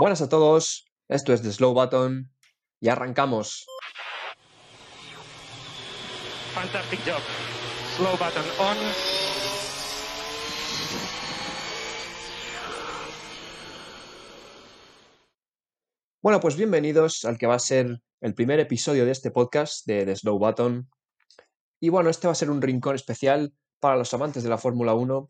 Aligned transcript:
Buenas 0.00 0.22
a 0.22 0.28
todos, 0.28 0.86
esto 1.08 1.32
es 1.32 1.42
The 1.42 1.50
Slow 1.50 1.74
Button 1.74 2.30
y 2.78 2.88
arrancamos. 2.88 3.66
Fantastic 6.54 7.00
job. 7.00 7.20
Slow 7.96 8.12
button 8.12 8.44
on. 8.60 8.76
Bueno, 16.22 16.38
pues 16.38 16.54
bienvenidos 16.54 17.24
al 17.24 17.36
que 17.36 17.48
va 17.48 17.56
a 17.56 17.58
ser 17.58 18.00
el 18.20 18.34
primer 18.34 18.60
episodio 18.60 19.04
de 19.04 19.10
este 19.10 19.32
podcast 19.32 19.84
de 19.84 20.06
The 20.06 20.14
Slow 20.14 20.38
Button. 20.38 20.88
Y 21.80 21.88
bueno, 21.88 22.08
este 22.08 22.28
va 22.28 22.34
a 22.34 22.36
ser 22.36 22.50
un 22.50 22.62
rincón 22.62 22.94
especial 22.94 23.52
para 23.80 23.96
los 23.96 24.14
amantes 24.14 24.44
de 24.44 24.48
la 24.48 24.58
Fórmula 24.58 24.94
1, 24.94 25.28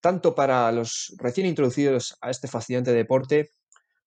tanto 0.00 0.34
para 0.34 0.72
los 0.72 1.14
recién 1.18 1.46
introducidos 1.46 2.18
a 2.20 2.30
este 2.30 2.48
fascinante 2.48 2.90
deporte, 2.92 3.52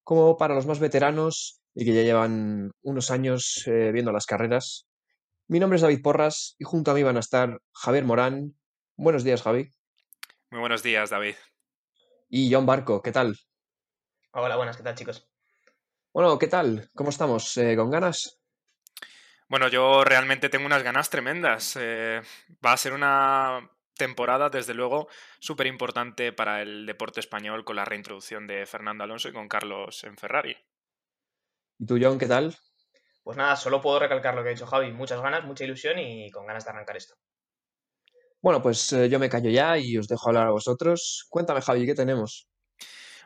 como 0.04 0.38
para 0.38 0.55
los 0.55 0.66
más 0.66 0.80
veteranos 0.80 1.62
y 1.73 1.86
que 1.86 1.94
ya 1.94 2.04
llevan 2.04 2.72
unos 2.82 3.12
años 3.12 3.64
eh, 3.68 3.92
viendo 3.92 4.12
las 4.12 4.26
carreras. 4.26 4.88
Mi 5.48 5.59
nombre 5.59 5.76
es 5.76 5.82
David 5.82 6.02
Porras 6.02 6.55
y 6.59 6.64
junto 6.64 6.92
a 6.92 6.94
mí 6.94 7.04
van 7.04 7.18
a 7.18 7.22
estar 7.22 7.59
Javier 7.73 8.06
Morán. 8.06 8.56
Buenos 8.95 9.23
días, 9.23 9.42
Javi. 9.42 9.70
Muy 10.50 10.59
buenos 10.59 10.84
días, 10.84 11.09
David. 11.09 11.36
Y 12.30 12.54
John 12.54 12.66
Barco, 12.66 13.02
¿qué 13.02 13.12
tal? 13.12 13.38
Hola, 14.32 14.56
buenas, 14.56 14.78
¿qué 14.78 14.84
tal, 14.84 14.95
chicos? 14.95 15.28
Bueno, 16.14 16.38
¿qué 16.40 16.48
tal? 16.48 16.90
¿Cómo 16.94 17.09
estamos? 17.09 17.58
Eh, 17.58 17.76
¿Con 17.76 17.90
ganas? 17.90 18.42
Bueno, 19.48 19.68
yo 19.68 20.06
realmente 20.06 20.48
tengo 20.48 20.66
unas 20.66 20.84
ganas 20.84 21.09
tremendas. 21.09 21.78
Eh, 21.80 22.22
va 22.66 22.73
a 22.73 22.78
ser 22.78 22.94
una 22.94 23.70
temporada, 23.95 24.50
desde 24.50 24.73
luego, 24.73 25.08
súper 25.40 25.68
importante 25.68 26.34
para 26.34 26.62
el 26.62 26.86
deporte 26.86 27.20
español 27.20 27.63
con 27.63 27.76
la 27.76 27.86
reintroducción 27.86 28.48
de 28.48 28.66
Fernando 28.66 29.04
Alonso 29.04 29.30
y 29.30 29.34
con 29.34 29.48
Carlos 29.48 30.04
en 30.04 30.17
Ferrari. 30.17 30.58
¿Y 31.80 31.86
tú, 31.86 31.97
John, 32.02 32.19
qué 32.19 32.28
tal? 32.28 32.56
Pues 33.23 33.38
nada, 33.38 33.56
solo 33.56 33.81
puedo 33.81 34.00
recalcar 34.00 34.36
lo 34.36 34.44
que 34.44 34.50
ha 34.50 34.53
dicho 34.53 34.66
Javi. 34.66 34.92
Muchas 34.92 35.22
ganas, 35.22 35.45
mucha 35.45 35.64
ilusión 35.64 36.00
y 36.00 36.30
con 36.31 36.45
ganas 36.45 36.66
de 36.66 36.72
arrancar 36.72 36.97
esto. 36.97 37.16
Bueno, 38.42 38.62
pues 38.62 38.92
eh, 38.94 39.08
yo 39.08 39.19
me 39.19 39.30
callo 39.30 39.52
ya 39.52 39.78
y 39.78 39.97
os 39.97 40.08
dejo 40.08 40.30
hablar 40.30 40.47
a 40.47 40.52
vosotros. 40.52 41.28
Cuéntame, 41.30 41.62
Javi, 41.62 41.86
¿qué 41.86 41.94
tenemos? 41.94 42.50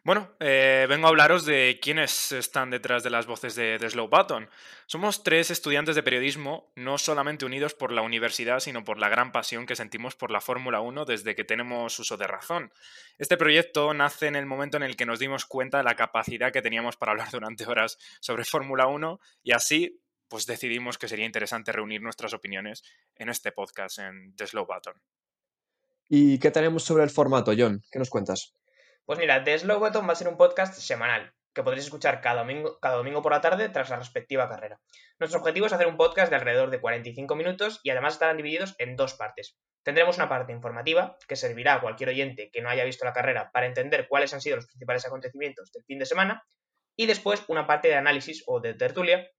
Bueno, 0.06 0.30
eh, 0.40 0.86
vengo 0.88 1.08
a 1.08 1.10
hablaros 1.10 1.46
de 1.46 1.80
quiénes 1.82 2.32
están 2.32 2.70
detrás 2.70 3.02
de 3.02 3.10
las 3.10 3.26
voces 3.26 3.56
de, 3.56 3.80
de, 3.80 3.90
Slow 3.90 4.08
Button. 4.08 4.48
Somos 4.86 5.24
tres 5.24 5.50
estudiantes 5.50 5.96
de 5.96 6.04
periodismo, 6.04 6.72
no 6.76 7.00
solamente 7.00 7.44
unidos 7.44 7.74
por 7.74 7.92
la 7.92 8.04
universidad, 8.04 8.60
sino 8.60 8.84
por 8.84 9.00
la 9.00 9.10
gran 9.10 9.32
pasión 9.32 9.66
que 9.66 9.76
sentimos 9.76 10.16
por 10.16 10.30
la 10.30 10.42
Fórmula 10.42 10.80
1 10.80 11.06
desde 11.06 11.34
que 11.34 11.44
tenemos 11.44 11.98
uso 11.98 12.18
de 12.18 12.28
razón. 12.28 12.72
Este 13.18 13.36
proyecto 13.36 13.96
nace 13.96 14.28
en 14.28 14.36
el 14.36 14.46
momento 14.46 14.78
en 14.78 14.84
el 14.84 14.96
que 14.96 15.08
nos 15.08 15.18
dimos 15.18 15.48
cuenta 15.48 15.80
de 15.80 15.86
la 15.86 15.96
capacidad 15.96 16.54
que 16.54 16.62
teníamos 16.62 16.98
para 16.98 17.14
hablar 17.14 17.32
durante 17.32 17.66
horas 17.66 17.98
sobre 18.20 18.46
Fórmula 18.46 18.86
1 18.86 19.20
y 19.42 19.54
así 19.54 20.04
pues 20.28 20.46
decidimos 20.46 21.00
que 21.00 21.08
sería 21.08 21.26
interesante 21.26 21.72
reunir 21.72 22.04
nuestras 22.04 22.36
opiniones 22.36 22.84
en 23.16 23.30
este 23.30 23.52
podcast, 23.52 23.98
en 23.98 24.36
The 24.36 24.46
Slow 24.46 24.68
Button. 24.68 25.02
¿Y 26.08 26.38
qué 26.38 26.52
tenemos 26.52 26.84
sobre 26.84 27.04
el 27.04 27.10
formato, 27.10 27.54
John? 27.58 27.82
¿Qué 27.92 27.98
nos 27.98 28.12
cuentas? 28.12 28.54
Pues 29.06 29.20
mira, 29.20 29.44
The 29.44 29.60
Slow 29.60 29.80
Button 29.80 30.08
va 30.08 30.14
a 30.14 30.16
ser 30.16 30.28
un 30.28 30.38
podcast 30.38 30.74
semanal 30.74 31.32
que 31.54 31.64
podréis 31.64 31.86
escuchar 31.86 32.22
cada 32.22 32.42
domingo, 32.42 32.80
cada 32.82 32.98
domingo 32.98 33.22
por 33.22 33.32
la 33.32 33.40
tarde 33.40 33.70
tras 33.70 33.90
la 33.90 33.98
respectiva 33.98 34.50
carrera. 34.50 34.80
Nuestro 35.20 35.40
objetivo 35.40 35.68
es 35.68 35.74
hacer 35.74 35.86
un 35.86 35.96
podcast 35.96 36.32
de 36.32 36.36
alrededor 36.38 36.72
de 36.72 36.82
45 36.82 37.36
minutos 37.36 37.80
y 37.84 37.92
además 37.92 38.14
estarán 38.14 38.38
divididos 38.38 38.76
en 38.80 38.96
dos 38.96 39.14
partes. 39.14 39.58
Tendremos 39.84 40.18
una 40.18 40.28
parte 40.28 40.52
informativa 40.52 41.18
que 41.28 41.36
servirá 41.36 41.76
a 41.76 41.82
cualquier 41.82 42.10
oyente 42.10 42.50
que 42.52 42.62
no 42.62 42.70
haya 42.70 42.84
visto 42.84 43.06
la 43.06 43.14
carrera 43.14 43.52
para 43.54 43.68
entender 43.68 44.08
cuáles 44.10 44.34
han 44.34 44.42
sido 44.42 44.56
los 44.56 44.66
principales 44.66 45.06
acontecimientos 45.06 45.72
del 45.72 45.86
fin 45.86 46.00
de 46.00 46.08
semana 46.08 46.44
y 46.98 47.06
después 47.06 47.44
una 47.48 47.68
parte 47.68 47.88
de 47.90 47.96
análisis 47.96 48.44
o 48.48 48.60
de 48.60 48.74
tertulia 48.74 49.30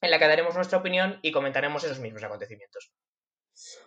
en 0.00 0.10
la 0.10 0.18
que 0.18 0.26
daremos 0.26 0.56
nuestra 0.56 0.78
opinión 0.78 1.20
y 1.22 1.30
comentaremos 1.30 1.84
esos 1.84 2.00
mismos 2.00 2.24
acontecimientos. 2.24 2.92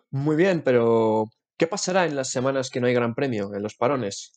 Muy 0.10 0.38
bien, 0.38 0.62
pero 0.64 1.26
¿qué 1.58 1.68
pasará 1.68 2.06
en 2.06 2.16
las 2.16 2.32
semanas 2.32 2.70
que 2.70 2.80
no 2.80 2.88
hay 2.88 2.94
gran 2.94 3.14
premio, 3.14 3.54
en 3.54 3.62
los 3.62 3.76
parones? 3.76 4.32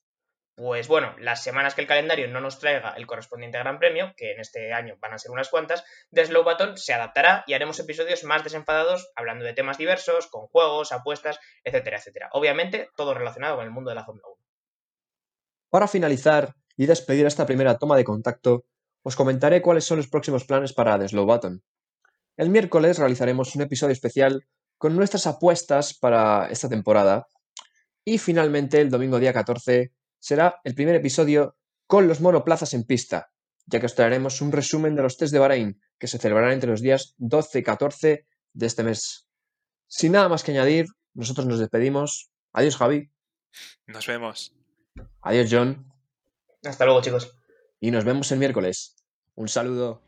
Pues 0.58 0.88
bueno, 0.88 1.14
las 1.20 1.44
semanas 1.44 1.76
que 1.76 1.82
el 1.82 1.86
calendario 1.86 2.26
no 2.26 2.40
nos 2.40 2.58
traiga 2.58 2.92
el 2.96 3.06
correspondiente 3.06 3.58
Gran 3.58 3.78
Premio, 3.78 4.12
que 4.16 4.32
en 4.32 4.40
este 4.40 4.72
año 4.72 4.96
van 4.98 5.12
a 5.12 5.18
ser 5.18 5.30
unas 5.30 5.50
cuantas, 5.50 5.84
The 6.12 6.26
Slow 6.26 6.42
Button 6.42 6.76
se 6.76 6.92
adaptará 6.92 7.44
y 7.46 7.54
haremos 7.54 7.78
episodios 7.78 8.24
más 8.24 8.42
desenfadados 8.42 9.08
hablando 9.14 9.44
de 9.44 9.52
temas 9.52 9.78
diversos, 9.78 10.26
con 10.26 10.48
juegos, 10.48 10.90
apuestas, 10.90 11.38
etcétera, 11.62 11.98
etcétera. 11.98 12.30
Obviamente, 12.32 12.88
todo 12.96 13.14
relacionado 13.14 13.54
con 13.54 13.66
el 13.66 13.70
mundo 13.70 13.90
de 13.90 13.94
la 13.94 14.04
Fórmula 14.04 14.26
1. 14.26 14.36
Para 15.70 15.86
finalizar 15.86 16.52
y 16.76 16.86
despedir 16.86 17.26
esta 17.26 17.46
primera 17.46 17.78
toma 17.78 17.96
de 17.96 18.02
contacto, 18.02 18.64
os 19.04 19.14
comentaré 19.14 19.62
cuáles 19.62 19.84
son 19.84 19.98
los 19.98 20.08
próximos 20.08 20.44
planes 20.44 20.72
para 20.72 20.98
The 20.98 21.06
Slow 21.06 21.24
Button. 21.24 21.62
El 22.36 22.50
miércoles 22.50 22.98
realizaremos 22.98 23.54
un 23.54 23.62
episodio 23.62 23.92
especial 23.92 24.44
con 24.76 24.96
nuestras 24.96 25.28
apuestas 25.28 25.96
para 25.96 26.48
esta 26.50 26.68
temporada 26.68 27.28
y 28.04 28.18
finalmente 28.18 28.80
el 28.80 28.90
domingo 28.90 29.20
día 29.20 29.32
14 29.32 29.92
será 30.18 30.60
el 30.64 30.74
primer 30.74 30.94
episodio 30.94 31.56
con 31.86 32.08
los 32.08 32.20
monoplazas 32.20 32.74
en 32.74 32.84
pista, 32.84 33.30
ya 33.66 33.80
que 33.80 33.86
os 33.86 33.94
traeremos 33.94 34.40
un 34.40 34.52
resumen 34.52 34.94
de 34.94 35.02
los 35.02 35.16
test 35.16 35.32
de 35.32 35.38
Bahrein, 35.38 35.80
que 35.98 36.06
se 36.06 36.18
celebrarán 36.18 36.52
entre 36.52 36.70
los 36.70 36.80
días 36.80 37.14
12 37.18 37.58
y 37.58 37.62
14 37.62 38.26
de 38.52 38.66
este 38.66 38.82
mes. 38.82 39.26
Sin 39.86 40.12
nada 40.12 40.28
más 40.28 40.42
que 40.42 40.52
añadir, 40.52 40.86
nosotros 41.14 41.46
nos 41.46 41.58
despedimos. 41.58 42.30
Adiós, 42.52 42.76
Javi. 42.76 43.10
Nos 43.86 44.06
vemos. 44.06 44.54
Adiós, 45.22 45.48
John. 45.50 45.90
Hasta 46.64 46.84
luego, 46.84 47.00
chicos. 47.02 47.36
Y 47.80 47.90
nos 47.90 48.04
vemos 48.04 48.30
el 48.32 48.38
miércoles. 48.38 48.96
Un 49.34 49.48
saludo. 49.48 50.07